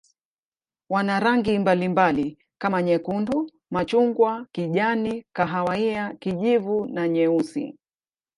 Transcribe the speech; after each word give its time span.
Wana 0.89 1.19
rangi 1.19 1.59
mbalimbali 1.59 2.37
kama 2.57 2.83
nyekundu, 2.83 3.51
machungwa, 3.71 4.47
kijani, 4.51 5.23
kahawia, 5.33 6.13
kijivu 6.13 6.85
na 6.87 7.07
nyeusi. 7.09 7.77